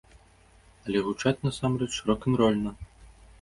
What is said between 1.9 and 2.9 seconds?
рок-н-рольна!